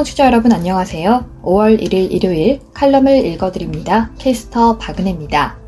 [0.00, 1.42] 청취자 여러분 안녕하세요.
[1.42, 4.10] 5월 1일 일요일 칼럼을 읽어드립니다.
[4.16, 5.58] 캐스터 박은혜입니다.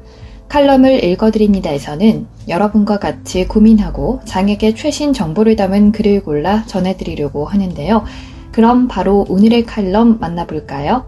[0.49, 8.05] 칼럼을 읽어드립니다에서는 여러분과 같이 고민하고 장에게 최신 정보를 담은 글을 골라 전해드리려고 하는데요.
[8.53, 11.05] 그럼 바로 오늘의 칼럼 만나볼까요?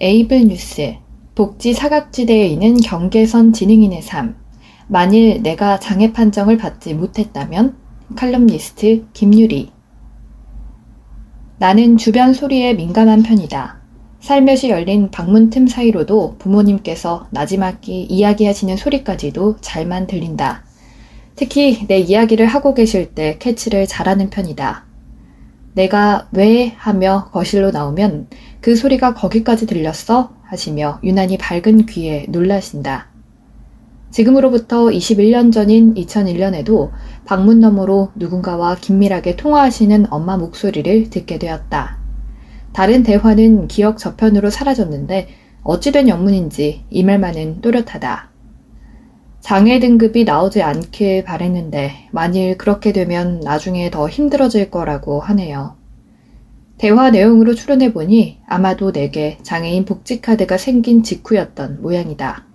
[0.00, 0.96] 에이블 뉴스
[1.34, 4.36] 복지 사각지대에 있는 경계선 지능인의 삶.
[4.88, 7.76] 만일 내가 장애 판정을 받지 못했다면
[8.16, 9.70] 칼럼니스트 김유리.
[11.58, 13.78] 나는 주변 소리에 민감한 편이다.
[14.18, 20.64] 살며시 열린 방문 틈 사이로도 부모님께서 나지막히 이야기하시는 소리까지도 잘만 들린다.
[21.36, 24.84] 특히 내 이야기를 하고 계실 때 캐치를 잘하는 편이다.
[25.74, 28.28] 내가 왜 하며 거실로 나오면
[28.60, 30.39] 그 소리가 거기까지 들렸어?
[30.50, 33.06] 하시며 유난히 밝은 귀에 놀라신다.
[34.10, 36.90] 지금으로부터 21년 전인 2001년에도
[37.24, 41.98] 방문 너머로 누군가와 긴밀하게 통화하시는 엄마 목소리를 듣게 되었다.
[42.72, 45.28] 다른 대화는 기억 저편으로 사라졌는데
[45.62, 48.30] 어찌된 영문인지 이 말만은 또렷하다.
[49.40, 55.79] 장애 등급이 나오지 않길 바랬는데 만일 그렇게 되면 나중에 더 힘들어질 거라고 하네요.
[56.80, 62.46] 대화 내용으로 추론해 보니 아마도 내게 장애인 복지 카드가 생긴 직후였던 모양이다.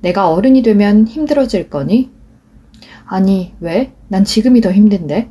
[0.00, 2.12] 내가 어른이 되면 힘들어질 거니?
[3.04, 3.94] 아니, 왜?
[4.06, 5.28] 난 지금이 더 힘든데?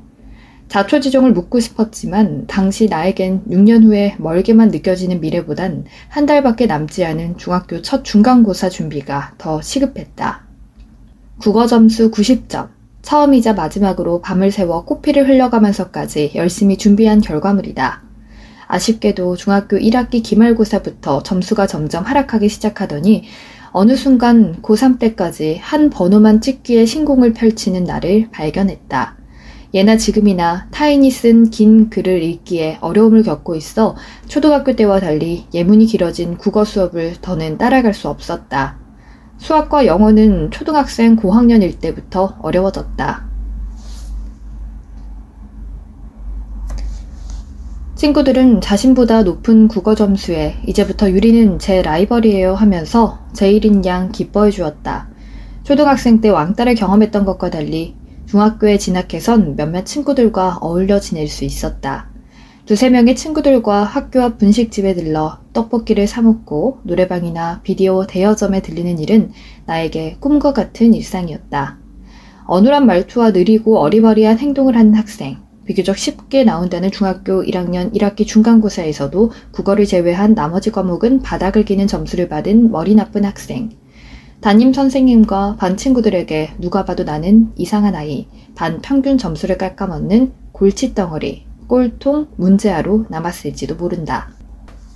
[0.67, 7.82] 자초지종을 묻고 싶었지만 당시 나에겐 6년 후에 멀게만 느껴지는 미래보단 한 달밖에 남지 않은 중학교
[7.82, 10.44] 첫 중간고사 준비가 더 시급했다.
[11.39, 12.80] 국어 점수 90점.
[13.02, 18.04] 처음이자 마지막으로 밤을 새워 코피를 흘려가면서까지 열심히 준비한 결과물이다.
[18.67, 23.26] 아쉽게도 중학교 1학기 기말고사부터 점수가 점점 하락하기 시작하더니
[23.72, 29.18] 어느 순간 고3 때까지 한 번호만 찍기에 신공을 펼치는 나를 발견했다.
[29.73, 33.95] 예나 지금이나 타인이 쓴 긴 글을 읽기에 어려움을 겪고 있어
[34.28, 38.80] 초등학교 때와 달리 예문이 길어진 국어 수업을 더는 따라갈 수 없었다.
[39.41, 43.25] 수학과 영어는 초등학생 고학년일 때부터 어려워졌다.
[47.95, 55.09] 친구들은 자신보다 높은 국어 점수에 이제부터 유리는 제 라이벌이에요 하면서 제일인 양 기뻐해 주었다.
[55.63, 57.95] 초등학생 때 왕따를 경험했던 것과 달리
[58.27, 62.11] 중학교에 진학해선 몇몇 친구들과 어울려 지낼 수 있었다.
[62.71, 69.33] 두세 명의 친구들과 학교 앞 분식집에 들러 떡볶이를 사먹고 노래방이나 비디오 대여점에 들리는 일은
[69.65, 71.77] 나에게 꿈과 같은 일상이었다.
[72.45, 79.86] 어눌한 말투와 느리고 어리버리한 행동을 하는 학생, 비교적 쉽게 나온다는 중학교 1학년 1학기 중간고사에서도 국어를
[79.86, 83.71] 제외한 나머지 과목은 바닥을 기는 점수를 받은 머리 나쁜 학생,
[84.39, 92.27] 담임 선생님과 반 친구들에게 누가 봐도 나는 이상한 아이, 반 평균 점수를 깎아먹는 골칫덩어리, 꼴통
[92.36, 94.27] 문제아로 남았을지도 모른다.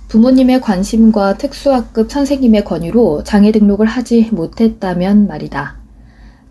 [0.08, 5.78] 부모님의 관심과 특수학급 선생님의 권유로 장애 등록을 하지 못했다면 말이다.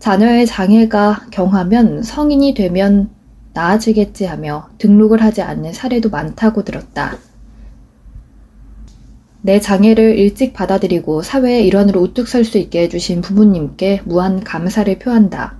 [0.00, 3.08] 자녀의 장애가 경하면 성인이 되면
[3.52, 7.18] 나아지겠지 하며 등록을 하지 않는 사례도 많다고 들었다.
[9.42, 15.54] 내 장애를 일찍 받아들이고 사회의 일원으로 우뚝 설 수 있게 해주신 부모님께 무한 감사를 표한다.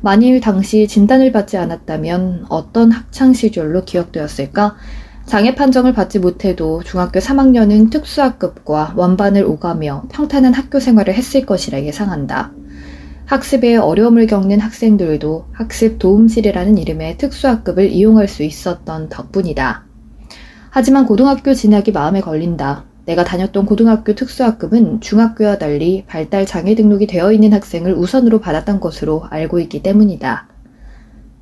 [0.00, 4.76] 만일 당시 진단을 받지 않았다면 어떤 학창 시절로 기억되었을까?
[5.26, 12.52] 장애 판정을 받지 못해도 중학교 3학년은 특수학급과 원반을 오가며 평탄한 학교 생활을 했을 것이라 예상한다.
[13.26, 19.84] 학습에 어려움을 겪는 학생들도 학습 도움실이라는 이름의 특수학급을 이용할 수 있었던 덕분이다.
[20.70, 22.84] 하지만 고등학교 진학이 마음에 걸린다.
[23.06, 29.24] 내가 다녔던 고등학교 특수학급은 중학교와 달리 발달 장애 등록이 되어 있는 학생을 우선으로 받았던 것으로
[29.30, 30.48] 알고 있기 때문이다.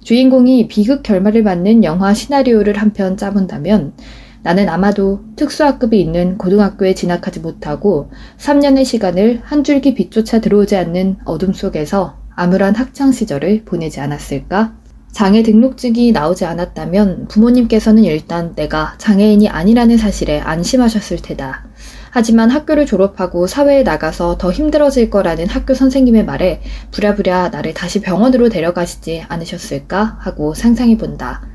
[0.03, 3.95] 주인공이 비극 결말을 맞는 영화 시나리오를 한 편 짜본다면
[4.43, 11.55] 나는 아마도 특수학급이 있는 고등학교에 진학하지 못하고 3년의 시간을 한 줄기 빛조차 들어오지 않는 어둠
[11.55, 14.75] 속에서 암울한 학창 시절을 보내지 않았을까?
[15.15, 21.67] 장애 등록증이 나오지 않았다면 부모님께서는 일단 내가 장애인이 아니라는 사실에 안심하셨을 테다.
[22.11, 28.49] 하지만 학교를 졸업하고 사회에 나가서 더 힘들어질 거라는 학교 선생님의 말에 부랴부랴 나를 다시 병원으로
[28.49, 31.47] 데려가시지 않으셨을까 하고 상상해 본다.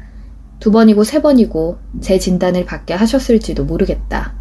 [0.61, 4.35] 두 번이고 세 번이고 제 진단을 받게 하셨을지도 모르겠다.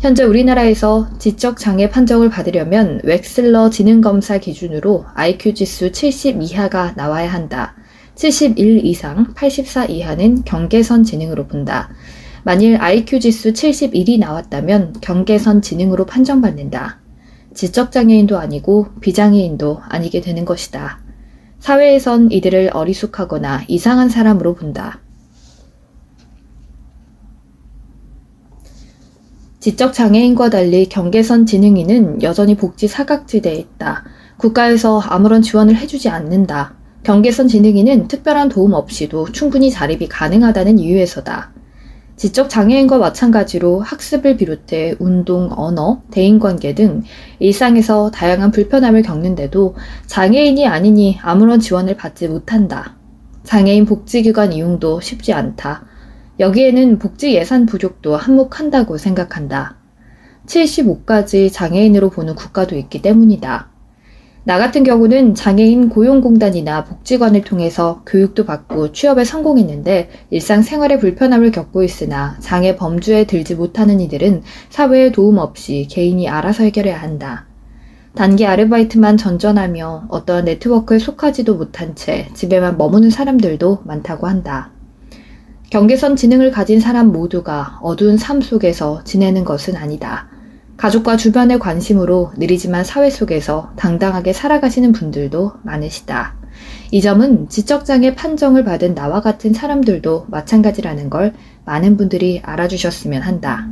[0.00, 7.74] 현재 우리나라에서 지적 장애 판정을 받으려면 웩슬러 지능검사 기준으로 IQ 지수 70 이하가 나와야 한다.
[8.22, 11.88] 71 이상, 84 이하는 경계선 지능으로 본다.
[12.44, 17.00] 만일 IQ 지수 71이 나왔다면 경계선 지능으로 판정받는다.
[17.52, 21.00] 지적장애인도 아니고 비장애인도 아니게 되는 것이다.
[21.58, 25.00] 사회에선 이들을 어리숙하거나 이상한 사람으로 본다.
[29.58, 34.04] 지적장애인과 달리 경계선 지능인은 여전히 복지 사각지대에 있다.
[34.36, 36.76] 국가에서 아무런 지원을 해주지 않는다.
[37.02, 41.50] 경계선 지능인은 특별한 도움 없이도 충분히 자립이 가능하다는 이유에서다.
[42.14, 47.02] 지적 장애인과 마찬가지로 학습을 비롯해 운동, 언어, 대인관계 등
[47.40, 49.74] 일상에서 다양한 불편함을 겪는데도
[50.06, 52.96] 장애인이 아니니 아무런 지원을 받지 못한다.
[53.42, 55.84] 장애인 복지기관 이용도 쉽지 않다.
[56.38, 59.76] 여기에는 복지 예산 부족도 한몫한다고 생각한다.
[60.46, 63.71] 75까지 장애인으로 보는 국가도 있기 때문이다.
[64.44, 72.36] 나 같은 경우는 장애인 고용공단이나 복지관을 통해서 교육도 받고 취업에 성공했는데 일상생활에 불편함을 겪고 있으나
[72.40, 77.46] 장애 범주에 들지 못하는 이들은 사회의 도움 없이 개인이 알아서 해결해야 한다.
[78.16, 84.72] 단기 아르바이트만 전전하며 어떠한 네트워크에 속하지도 못한 채 집에만 머무는 사람들도 많다고 한다.
[85.70, 90.31] 경계선 지능을 가진 사람 모두가 어두운 삶 속에서 지내는 것은 아니다.
[90.76, 96.34] 가족과 주변의 관심으로 느리지만 사회 속에서 당당하게 살아가시는 분들도 많으시다.
[96.90, 101.34] 이 점은 지적장애 판정을 받은 나와 같은 사람들도 마찬가지라는 걸
[101.64, 103.66] 많은 분들이 알아주셨으면 한다.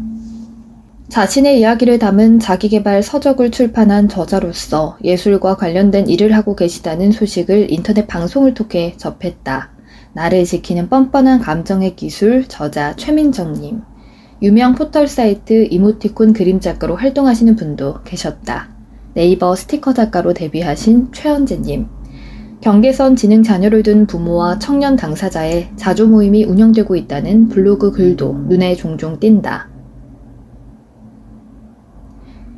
[1.08, 8.55] 자신의 이야기를 담은 자기개발 서적을 출판한 저자로서 예술과 관련된 일을 하고 계시다는 소식을 인터넷 방송을
[8.55, 9.70] 통해 접했다.
[10.12, 13.82] 나를 지키는 뻔뻔한 감정의 기술 저자 최민정님.
[14.42, 18.70] 유명 포털 사이트 이모티콘 그림 작가로 활동하시는 분도 계셨다.
[19.12, 21.87] 네이버 스티커 작가로 데뷔하신 최현재님.
[22.62, 29.20] 경계선 지능 자녀를 둔 부모와 청년 당사자의 자조 모임이 운영되고 있다는 블로그 글도 눈에 종종
[29.20, 29.69] 띈다.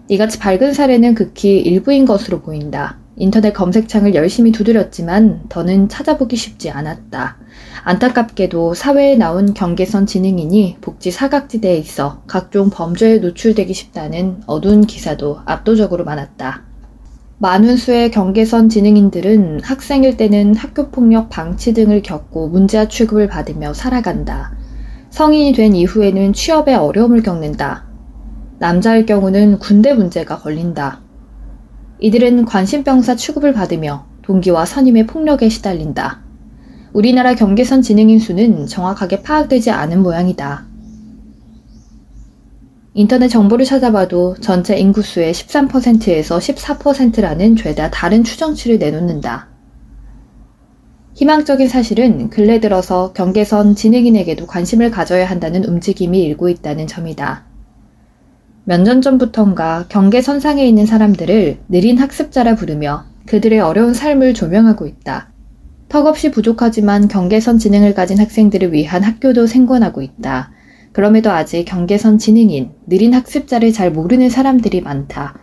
[0.07, 3.02] 이같이 밝은 사례는 극히 일부인 것으로 보인다.
[3.23, 7.37] 인터넷 검색창을 열심히 두드렸지만 더는 찾아보기 쉽지 않았다.
[7.85, 16.05] 안타깝게도 사회에 나온 경계선 지능인이 복지 사각지대에 있어 각종 범죄에 노출되기 쉽다는 어두운 기사도 압도적으로
[16.05, 16.65] 많았다.
[17.39, 24.57] 많은 수의 경계선 지능인들은 학생일 때는 학교폭력 방치 등을 겪고 문제아 취급을 받으며 살아간다.
[25.11, 27.85] 성인이 된 이후에는 취업에 어려움을 겪는다.
[28.59, 31.02] 남자일 경우는 군대 문제가 걸린다.
[32.03, 36.21] 이들은 관심병사 취급을 받으며 동기와 선임의 폭력에 시달린다.
[36.93, 40.65] 우리나라 경계선 지능인 수는 정확하게 파악되지 않은 모양이다.
[42.95, 49.47] 인터넷 정보를 찾아봐도 전체 인구수의 13%에서 14%라는 죄다 다른 추정치를 내놓는다.
[51.15, 57.52] 희망적인 사실은 근래 들어서 경계선 지능인에게도 관심을 가져야 한다는 움직임이 일고 있다는 점이다.
[58.65, 65.33] 몇 년 전부턴가 경계선상에 있는 사람들을 느린 학습자라 부르며 그들의 어려운 삶을 조명하고 있다.
[65.89, 70.53] 턱없이 부족하지만 경계선 지능을 가진 학생들을 위한 학교도 생권하고 있다.
[70.93, 75.35] 그럼에도 아직 경계선 지능인, 느린 학습자를 잘 모르는 사람들이 많다.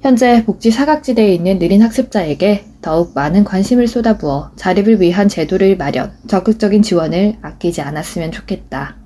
[0.00, 6.82] 현재 복지 사각지대에 있는 느린 학습자에게 더욱 많은 관심을 쏟아부어 자립을 위한 제도를 마련, 적극적인
[6.82, 8.97] 지원을 아끼지 않았으면 좋겠다.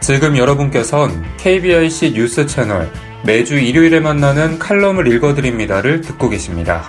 [0.00, 2.90] 지금 여러분께선 KBIC 뉴스 채널
[3.24, 6.84] 매주 일요일에 만나는 칼럼을 읽어드립니다를 듣고 계십니다.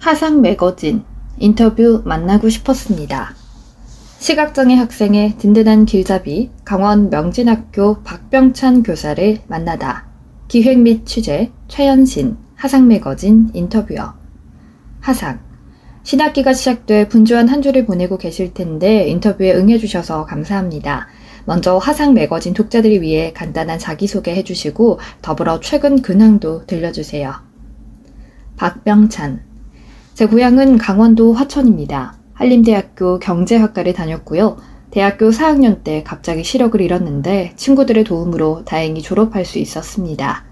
[0.00, 1.04] 하상 매거진
[1.38, 3.34] 인터뷰 만나고 싶었습니다.
[4.18, 10.08] 시각장애 학생의 든든한 길잡이 강원 명진학교 박병찬 교사를 만나다.
[10.48, 14.14] 기획 및 취재 최연신 하상 매거진 인터뷰어
[15.00, 15.45] 하상
[16.06, 21.08] 신학기가 시작돼 분주한 한 주를 보내고 계실 텐데 인터뷰에 응해주셔서 감사합니다.
[21.46, 27.34] 먼저 화상 매거진 독자들을 위해 간단한 자기소개 해주시고 더불어 최근 근황도 들려주세요.
[28.56, 29.42] 박병찬.
[30.14, 32.16] 제 고향은 강원도 화천입니다.
[32.34, 34.58] 한림대학교 경제학과를 다녔고요.
[34.92, 40.45] 대학교 4학년 때 갑자기 시력을 잃었는데 친구들의 도움으로 다행히 졸업할 수 있었습니다.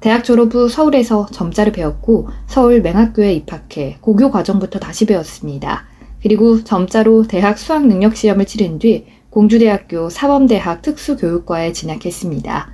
[0.00, 5.86] 대학 졸업 후 서울에서 점자를 배웠고 서울 맹학교에 입학해 고교 과정부터 다시 배웠습니다.
[6.22, 12.70] 그리고 점자로 대학 수학 능력 시험을 치른 뒤 공주대학교 사범대학 특수교육과에 진학했습니다.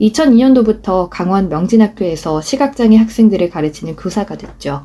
[0.00, 4.82] 2002년도부터 강원 명진학교에서 시각장애 학생들을 가르치는 교사가 됐죠.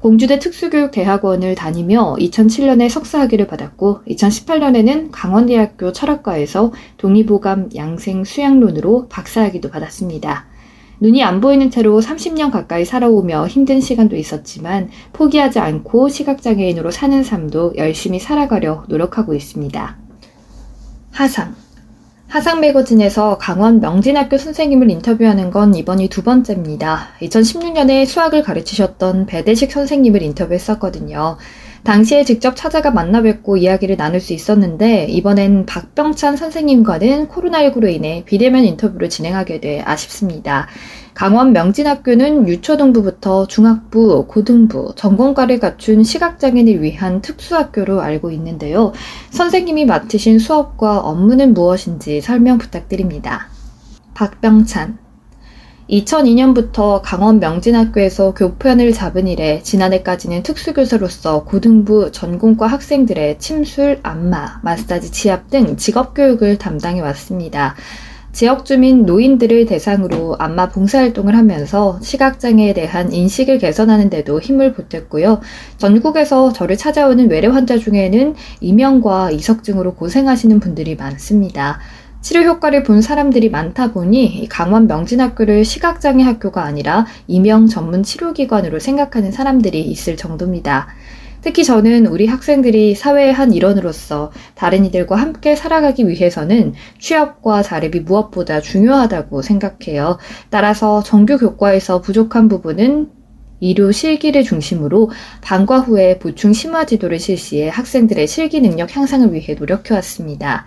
[0.00, 10.53] 공주대 특수교육대학원을 다니며 2007년에 석사학위를 받았고 2018년에는 강원대학교 철학과에서 독립보감 양생 수양론으로 박사학위도 받았습니다.
[11.04, 17.74] 눈이 안 보이는 채로 30년 가까이 살아오며 힘든 시간도 있었지만 포기하지 않고 시각장애인으로 사는 삶도
[17.76, 19.98] 열심히 살아가려 노력하고 있습니다.
[21.10, 21.54] 하상.
[22.28, 27.08] 하상 매거진에서 강원 명진학교 선생님을 인터뷰하는 건 이번이 두 번째입니다.
[27.20, 31.36] 2016년에 수학을 가르치셨던 배대식 선생님을 인터뷰했었거든요.
[31.84, 38.64] 당시에 직접 찾아가 만나 뵙고 이야기를 나눌 수 있었는데 이번엔 박병찬 선생님과는 코로나19로 인해 비대면
[38.64, 40.66] 인터뷰를 진행하게 돼 아쉽습니다.
[41.12, 48.92] 강원 명진학교는 유초등부부터 중학부, 고등부, 전공과를 갖춘 시각장애인을 위한 특수학교로 알고 있는데요.
[49.30, 53.48] 선생님이 맡으신 수업과 업무는 무엇인지 설명 부탁드립니다.
[54.14, 55.03] 박병찬
[55.88, 65.50] 2002년부터 강원 명진학교에서 교편을 잡은 이래 지난해까지는 특수교사로서 고등부 전공과 학생들의 침술, 안마, 마사지, 지압
[65.50, 67.74] 등 직업교육을 담당해 왔습니다.
[68.32, 75.40] 지역 주민 노인들을 대상으로 안마 봉사활동을 하면서 시각장애에 대한 인식을 개선하는 데도 힘을 보탰고요.
[75.78, 81.78] 전국에서 저를 찾아오는 외래 환자 중에는 이명과 이석증으로 고생하시는 분들이 많습니다.
[82.24, 89.30] 치료 효과를 본 사람들이 많다 보니 강원 명진학교를 시각장애 학교가 아니라 이명 전문 치료기관으로 생각하는
[89.30, 90.88] 사람들이 있을 정도입니다.
[91.42, 98.62] 특히 저는 우리 학생들이 사회의 한 일원으로서 다른 이들과 함께 살아가기 위해서는 취업과 자립이 무엇보다
[98.62, 100.16] 중요하다고 생각해요.
[100.48, 103.10] 따라서 정규 교과에서 부족한 부분은
[103.60, 105.10] 이루 실기를 중심으로
[105.42, 110.64] 방과 후에 보충 심화 지도를 실시해 학생들의 실기 능력 향상을 위해 노력해왔습니다.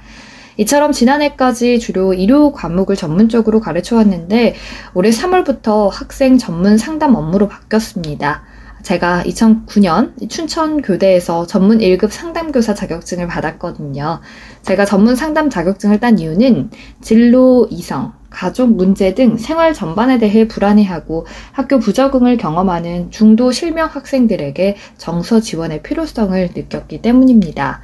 [0.58, 4.56] 이처럼 지난해까지 주로 일요 과목을 전문적으로 가르쳐 왔는데
[4.94, 8.44] 올해 3월부터 학생 전문 상담 업무로 바뀌었습니다.
[8.84, 14.22] 제가 2009년 춘천교대에서 전문 1급 상담교사 자격증을 받았거든요.
[14.62, 16.70] 제가 전문 상담 자격증을 딴 이유는
[17.02, 24.78] 진로 이성, 가족 문제 등 생활 전반에 대해 불안해하고 학교 부적응을 경험하는 중도 실명 학생들에게
[24.98, 27.82] 정서 지원의 필요성을 느꼈기 때문입니다.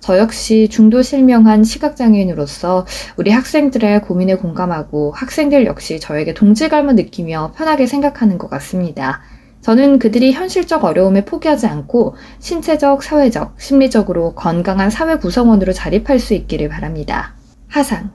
[0.00, 2.86] 저 역시 중도 실명한 시각장애인으로서
[3.16, 9.20] 우리 학생들의 고민에 공감하고 학생들 역시 저에게 동질감을 느끼며 편하게 생각하는 것 같습니다.
[9.60, 16.68] 저는 그들이 현실적 어려움에 포기하지 않고 신체적, 사회적, 심리적으로 건강한 사회 구성원으로 자립할 수 있기를
[16.68, 17.34] 바랍니다.
[17.68, 18.10] 하상.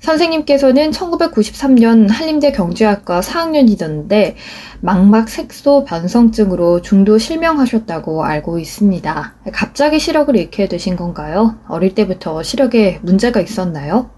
[0.00, 4.34] 선생님께서는 1993년 한림대 경제학과 4학년이던데
[4.80, 9.34] 망막 색소 변성증으로 중도 실명하셨다고 알고 있습니다.
[9.52, 11.58] 갑자기 시력을 잃게 되신 건가요?
[11.68, 14.10] 어릴 때부터 시력에 문제가 있었나요?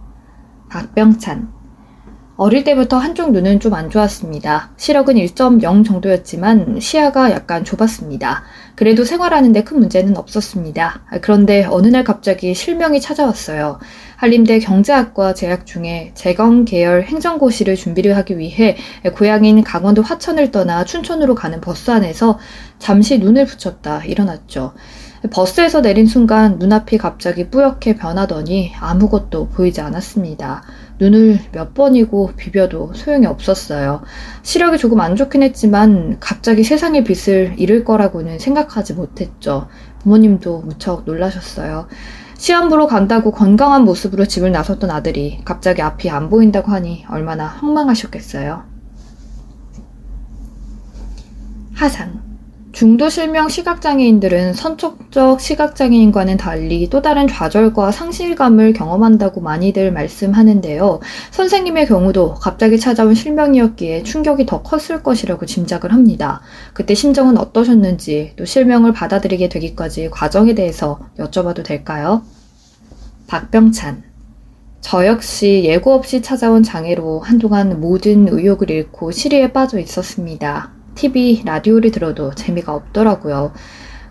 [0.70, 1.62] 박병찬
[2.36, 4.70] 어릴 때부터 한쪽 눈은 좀 안 좋았습니다.
[4.76, 8.42] 시력은 1.0 정도였지만 시야가 약간 좁았습니다.
[8.74, 11.02] 그래도 생활하는데 큰 문제는 없었습니다.
[11.22, 13.78] 그런데 어느 날 갑자기 실명이 찾아왔어요.
[14.16, 18.76] 한림대 경제학과 재학 중에 재경 계열 행정고시를 준비를 하기 위해
[19.14, 22.38] 고향인 강원도 화천을 떠나 춘천으로 가는 버스 안에서
[22.78, 24.72] 잠시 눈을 붙였다 일어났죠.
[25.31, 30.62] 버스에서 내린 순간 눈앞이 갑자기 뿌옇게 변하더니 아무것도 보이지 않았습니다.
[30.99, 34.02] 눈을 몇 번이고 비벼도 소용이 없었어요.
[34.43, 39.69] 시력이 조금 안 좋긴 했지만 갑자기 세상의 빛을 잃을 거라고는 생각하지 못했죠.
[40.02, 41.87] 부모님도 무척 놀라셨어요.
[42.37, 48.64] 시험 보러 간다고 건강한 모습으로 집을 나섰던 아들이 갑자기 앞이 안 보인다고 하니 얼마나 황망하셨겠어요.
[51.75, 52.22] 하상.
[52.73, 61.00] 중도 실명 시각장애인들은 선척적 시각장애인과는 달리 또 다른 좌절과 상실감을 경험한다고 많이들 말씀하는데요.
[61.33, 66.41] 선생님의 경우도 갑자기 찾아온 실명이었기에 충격이 더 컸을 것이라고 짐작을 합니다.
[66.73, 72.23] 그때 심정은 어떠셨는지 또 실명을 받아들이게 되기까지 과정에 대해서 여쭤봐도 될까요?
[73.26, 74.02] 박병찬
[74.81, 80.81] 저 역시 예고 없이 찾아온 장애로 한동안 모든 의욕을 잃고 시리에 빠져 있었습니다.
[80.94, 83.52] TV, 라디오를 들어도 재미가 없더라고요.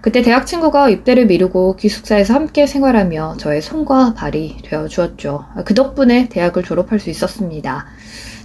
[0.02, 5.46] 그때 대학 친구가 입대를 미루고 기숙사에서 함께 생활하며 저의 손과 발이 되어 주었죠.
[5.64, 7.86] 그 덕분에 대학을 졸업할 수 있었습니다.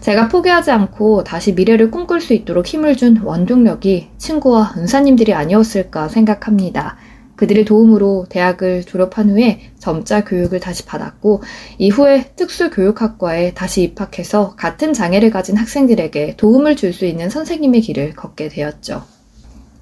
[0.00, 6.96] 제가 포기하지 않고 다시 미래를 꿈꿀 수 있도록 힘을 준 원동력이 친구와 은사님들이 아니었을까 생각합니다.
[7.36, 11.42] 그들의 도움으로 대학을 졸업한 후에 점자 교육을 다시 받았고
[11.78, 18.48] 이후에 특수교육학과에 다시 입학해서 같은 장애를 가진 학생들에게 도움을 줄 수 있는 선생님의 길을 걷게
[18.48, 19.04] 되었죠.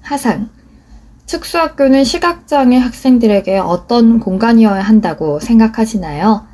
[0.01, 0.49] 하상.
[1.27, 6.45] 특수학교는 시각장애 학생들에게 어떤 공간이어야 한다고 생각하시나요?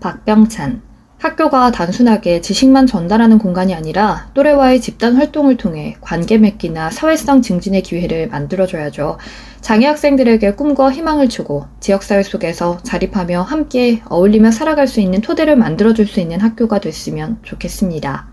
[0.00, 0.85] 박병찬.
[1.26, 8.28] 학교가 단순하게 지식만 전달하는 공간이 아니라 또래와의 집단 활동을 통해 관계 맺기나 사회성 증진의 기회를
[8.28, 9.18] 만들어줘야죠.
[9.60, 16.06] 장애 학생들에게 꿈과 희망을 주고 지역사회 속에서 자립하며 함께 어울리며 살아갈 수 있는 토대를 만들어줄
[16.06, 18.28] 수 있는 학교가 됐으면 좋겠습니다.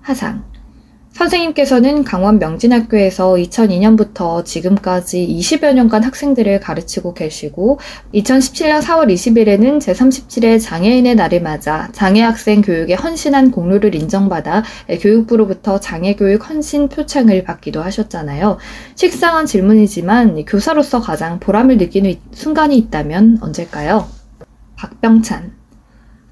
[0.00, 0.51] 하상.
[1.12, 7.78] 선생님께서는 강원 명진학교에서 2002년부터 지금까지 20여 년간 학생들을 가르치고 계시고
[8.14, 14.64] 2017년 4월 20일에는 제37회 장애인의 날을 맞아 장애학생 교육에 헌신한 공로를 인정받아
[15.00, 18.58] 교육부로부터 장애교육 헌신 표창을 받기도 하셨잖아요.
[18.94, 24.08] 식상한 질문이지만 교사로서 가장 보람을 느끼는 순간이 있다면 언제일까요?
[24.76, 25.61] 박병찬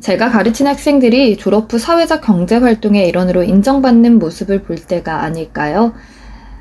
[0.01, 5.93] 제가 가르친 학생들이 졸업 후 사회적 경제 활동의 일원으로 인정받는 모습을 볼 때가 아닐까요?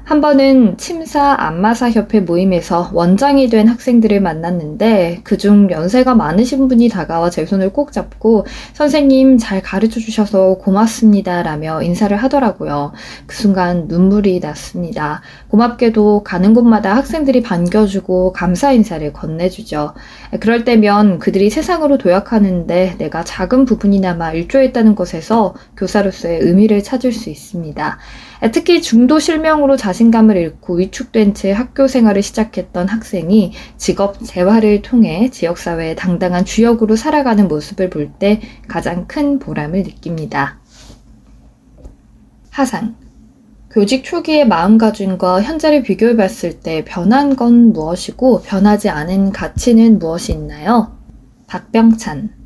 [0.09, 7.29] 한 번은 침사 안마사 협회 모임에서 원장이 된 학생들을 만났는데 그중 연세가 많으신 분이 다가와
[7.29, 12.91] 제 손을 꼭 잡고 선생님 잘 가르쳐 주셔서 고맙습니다 라며 인사를 하더라고요.
[13.27, 15.21] 그 순간 눈물이 났습니다.
[15.49, 19.93] 고맙게도 가는 곳마다 학생들이 반겨주고 감사 인사를 건네주죠.
[20.39, 27.99] 그럴 때면 그들이 세상으로 도약하는데 내가 작은 부분이나마 일조했다는 것에서 교사로서의 의미를 찾을 수 있습니다.
[28.53, 35.95] 특히 중도 실명으로 자신감을 잃고 위축된 채 학교 생활을 시작했던 학생이 직업 재활을 통해 지역사회의
[35.95, 40.59] 당당한 주역으로 살아가는 모습을 볼 때 가장 큰 보람을 느낍니다.
[42.49, 42.95] 하상.
[43.71, 50.97] 교직 초기의 마음가짐과 현재를 비교해 봤을 때 변한 건 무엇이고 변하지 않은 가치는 무엇이 있나요?
[51.47, 52.38] 박병찬.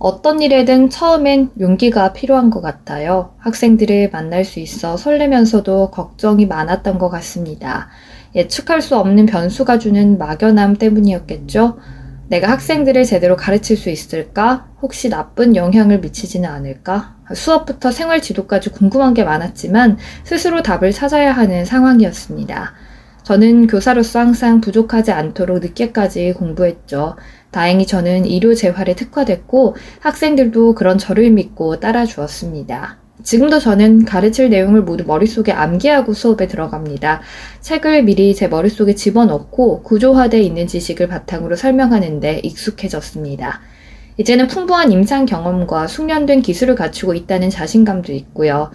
[0.00, 3.34] 어떤 일에든 처음엔 용기가 필요한 것 같아요.
[3.36, 7.90] 학생들을 만날 수 있어 설레면서도 걱정이 많았던 것 같습니다.
[8.34, 11.76] 예측할 수 없는 변수가 주는 막연함 때문이었겠죠?
[12.28, 14.68] 내가 학생들을 제대로 가르칠 수 있을까?
[14.80, 17.16] 혹시 나쁜 영향을 미치지는 않을까?
[17.34, 22.72] 수업부터 생활 지도까지 궁금한 게 많았지만 스스로 답을 찾아야 하는 상황이었습니다.
[23.30, 27.14] 저는 교사로서 항상 부족하지 않도록 늦게까지 공부했죠.
[27.52, 32.98] 다행히 저는 의료 재활에 특화됐고 학생들도 그런 저를 믿고 따라 주었습니다.
[33.22, 37.20] 지금도 저는 가르칠 내용을 모두 머릿속에 암기하고 수업에 들어갑니다.
[37.60, 43.60] 책을 미리 제 머릿속에 집어넣고 구조화되어 있는 지식을 바탕으로 설명하는데 익숙해졌습니다.
[44.16, 48.72] 이제는 풍부한 임상 경험과 숙련된 기술을 갖추고 있다는 자신감도 있고요.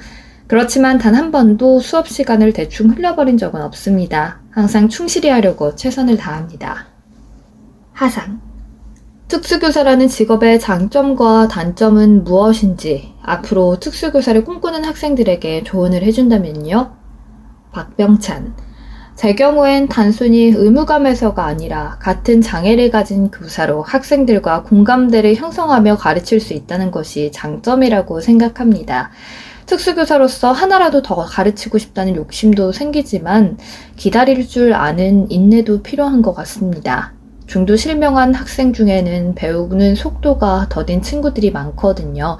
[0.47, 4.41] 그렇지만 단 한 번도 수업 시간을 대충 흘려버린 적은 없습니다.
[4.51, 6.87] 항상 충실히 하려고 최선을 다합니다.
[7.93, 8.41] 하상.
[9.27, 16.95] 특수교사라는 직업의 장점과 단점은 무엇인지 앞으로 특수교사를 꿈꾸는 학생들에게 조언을 해준다면요?
[17.71, 18.53] 박병찬.
[19.15, 26.91] 제 경우엔 단순히 의무감에서가 아니라 같은 장애를 가진 교사로 학생들과 공감대를 형성하며 가르칠 수 있다는
[26.91, 29.11] 것이 장점이라고 생각합니다.
[29.65, 33.57] 특수교사로서 하나라도 더 가르치고 싶다는 욕심도 생기지만
[33.95, 37.13] 기다릴 줄 아는 인내도 필요한 것 같습니다.
[37.47, 42.37] 중도 실명한 학생 중에는 배우는 속도가 더딘 친구들이 많거든요.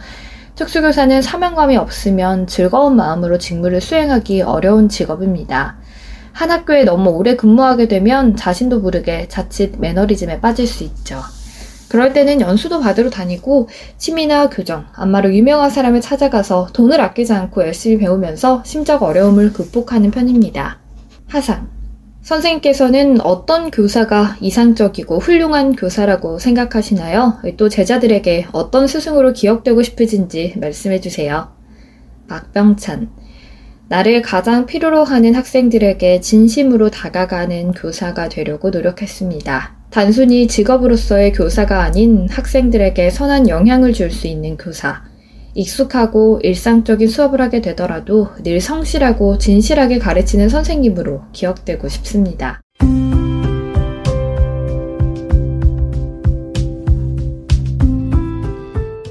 [0.55, 5.77] 특수교사는 사명감이 없으면 즐거운 마음으로 직무를 수행하기 어려운 직업입니다.
[6.31, 11.21] 한 학교에 너무 오래 근무하게 되면 자신도 모르게 자칫 매너리즘에 빠질 수 있죠.
[11.87, 17.97] 그럴 때는 연수도 받으러 다니고 취미나 교정, 안마로 유명한 사람을 찾아가서 돈을 아끼지 않고 열심히
[17.97, 20.79] 배우면서 심적 어려움을 극복하는 편입니다.
[21.27, 21.69] 하상.
[22.21, 27.37] 선생님께서는 어떤 교사가 이상적이고 훌륭한 교사라고 생각하시나요?
[27.55, 31.49] 또 제자들에게 어떤 스승으로 기억되고 싶으신지 말씀해 주세요.
[32.27, 33.09] 박병찬.
[33.89, 39.74] 나를 가장 필요로 하는 학생들에게 진심으로 다가가는 교사가 되려고 노력했습니다.
[39.89, 45.03] 단순히 직업으로서의 교사가 아닌 학생들에게 선한 영향을 줄 수 있는 교사.
[45.53, 52.61] 익숙하고 일상적인 수업을 하게 되더라도 늘 성실하고 진실하게 가르치는 선생님으로 기억되고 싶습니다.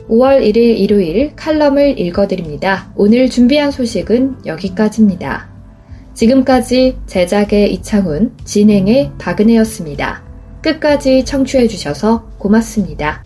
[0.08, 2.92] (5월 1일) 일요일 칼럼을 읽어드립니다.
[2.94, 5.48] 오늘 준비한 소식은 여기까지입니다.
[6.12, 10.23] 지금까지 제작의 이창훈, 진행의 박은혜였습니다.
[10.64, 13.22] 끝까지 청취해주셔서 고맙습니다.